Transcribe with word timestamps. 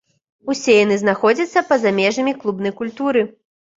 Усе 0.53 0.77
яны 0.77 0.95
знаходзяцца 1.03 1.63
па-за 1.69 1.89
межамі 1.99 2.33
клубнай 2.41 2.73
культуры. 2.81 3.21